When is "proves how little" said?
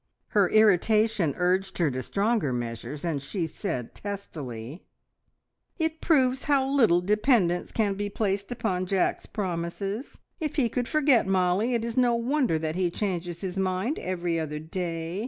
6.01-7.01